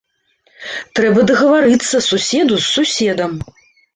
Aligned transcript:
Трэба 0.99 1.25
дагаварыцца 1.31 2.01
суседу 2.09 2.53
з 2.63 2.67
суседам. 2.79 3.31